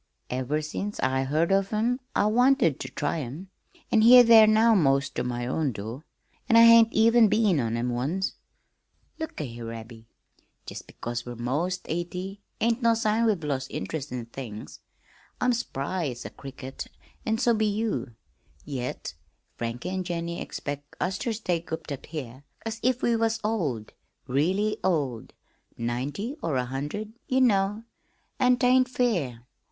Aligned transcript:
Ever 0.31 0.63
since 0.63 0.99
I 1.01 1.25
heard 1.25 1.51
of 1.51 1.71
'em 1.71 1.99
I 2.15 2.25
wanted 2.25 2.79
ter 2.79 2.89
try 2.89 3.19
'em. 3.19 3.51
An' 3.91 4.01
here 4.01 4.23
they 4.23 4.41
are 4.41 4.47
now 4.47 4.73
'most 4.73 5.13
ter 5.13 5.21
my 5.21 5.45
own 5.45 5.71
door 5.73 6.05
an' 6.49 6.55
I 6.55 6.63
hain't 6.63 6.91
even 6.91 7.27
been 7.27 7.59
in 7.59 7.77
'em 7.77 7.89
once. 7.89 8.33
Look 9.19 9.39
a' 9.39 9.43
here, 9.45 9.71
Abby, 9.71 10.07
jest 10.65 10.87
because 10.87 11.23
we're 11.23 11.35
'most 11.35 11.81
eighty 11.85 12.41
ain't 12.59 12.81
no 12.81 12.95
sign 12.95 13.27
we've 13.27 13.43
lost 13.43 13.69
int'rest 13.69 14.11
in 14.11 14.25
things. 14.25 14.79
I'm 15.39 15.53
spry 15.53 16.05
as 16.07 16.25
a 16.25 16.31
cricket, 16.31 16.87
an' 17.23 17.37
so 17.37 17.53
be 17.53 17.67
you, 17.67 18.15
yet 18.65 19.13
Frank 19.55 19.85
an' 19.85 20.03
Jennie 20.03 20.41
expect 20.41 20.95
us 20.99 21.19
ter 21.19 21.31
stay 21.31 21.61
cooped 21.61 21.91
up 21.91 22.07
here 22.07 22.43
as 22.65 22.79
if 22.81 23.03
we 23.03 23.15
was 23.15 23.39
old 23.43 23.93
really 24.25 24.77
old, 24.83 25.33
ninety 25.77 26.37
or 26.41 26.55
a 26.55 26.65
hundred, 26.65 27.13
ye 27.27 27.39
know 27.39 27.83
an' 28.39 28.55
't 28.57 28.65
ain't 28.65 28.89
fair. 28.89 29.45